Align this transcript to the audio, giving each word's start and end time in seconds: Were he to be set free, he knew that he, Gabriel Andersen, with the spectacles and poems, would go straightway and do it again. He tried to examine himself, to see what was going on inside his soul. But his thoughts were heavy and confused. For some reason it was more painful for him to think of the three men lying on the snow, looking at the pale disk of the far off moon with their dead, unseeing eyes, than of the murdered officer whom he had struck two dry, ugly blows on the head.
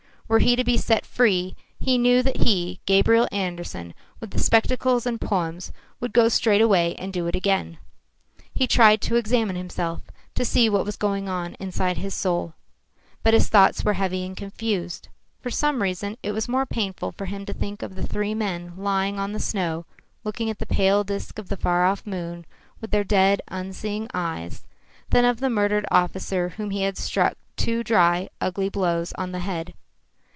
Were 0.31 0.39
he 0.39 0.55
to 0.55 0.63
be 0.63 0.77
set 0.77 1.05
free, 1.05 1.57
he 1.77 1.97
knew 1.97 2.23
that 2.23 2.37
he, 2.37 2.79
Gabriel 2.85 3.27
Andersen, 3.33 3.93
with 4.21 4.31
the 4.31 4.39
spectacles 4.39 5.05
and 5.05 5.19
poems, 5.19 5.73
would 5.99 6.13
go 6.13 6.29
straightway 6.29 6.95
and 6.97 7.11
do 7.11 7.27
it 7.27 7.35
again. 7.35 7.79
He 8.53 8.65
tried 8.65 9.01
to 9.01 9.17
examine 9.17 9.57
himself, 9.57 10.03
to 10.35 10.45
see 10.45 10.69
what 10.69 10.85
was 10.85 10.95
going 10.95 11.27
on 11.27 11.55
inside 11.59 11.97
his 11.97 12.13
soul. 12.13 12.53
But 13.23 13.33
his 13.33 13.49
thoughts 13.49 13.83
were 13.83 13.91
heavy 13.95 14.25
and 14.25 14.37
confused. 14.37 15.09
For 15.41 15.51
some 15.51 15.81
reason 15.81 16.15
it 16.23 16.31
was 16.31 16.47
more 16.47 16.65
painful 16.65 17.11
for 17.11 17.25
him 17.25 17.45
to 17.45 17.51
think 17.53 17.81
of 17.81 17.95
the 17.95 18.07
three 18.07 18.33
men 18.33 18.71
lying 18.77 19.19
on 19.19 19.33
the 19.33 19.37
snow, 19.37 19.85
looking 20.23 20.49
at 20.49 20.59
the 20.59 20.65
pale 20.65 21.03
disk 21.03 21.39
of 21.39 21.49
the 21.49 21.57
far 21.57 21.85
off 21.85 22.07
moon 22.07 22.45
with 22.79 22.91
their 22.91 23.03
dead, 23.03 23.41
unseeing 23.49 24.07
eyes, 24.13 24.63
than 25.09 25.25
of 25.25 25.41
the 25.41 25.49
murdered 25.49 25.85
officer 25.91 26.53
whom 26.55 26.69
he 26.69 26.83
had 26.83 26.97
struck 26.97 27.35
two 27.57 27.83
dry, 27.83 28.29
ugly 28.39 28.69
blows 28.69 29.11
on 29.17 29.33
the 29.33 29.39
head. 29.39 29.73